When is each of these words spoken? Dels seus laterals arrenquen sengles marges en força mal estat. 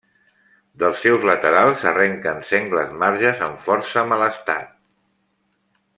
Dels 0.83 1.03
seus 1.03 1.27
laterals 1.29 1.83
arrenquen 1.91 2.41
sengles 2.53 2.97
marges 3.05 3.45
en 3.49 3.55
força 3.69 4.07
mal 4.15 4.29
estat. 4.33 4.77